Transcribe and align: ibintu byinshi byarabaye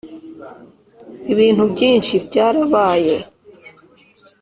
ibintu 1.31 1.63
byinshi 1.73 2.15
byarabaye 2.27 3.15